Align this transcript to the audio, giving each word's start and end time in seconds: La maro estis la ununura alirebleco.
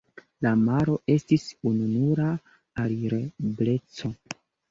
La 0.43 0.51
maro 0.61 0.95
estis 1.15 1.43
la 1.51 1.69
ununura 1.73 2.31
alirebleco. 2.85 4.13